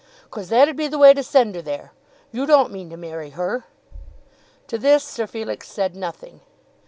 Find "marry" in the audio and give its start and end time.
2.97-3.29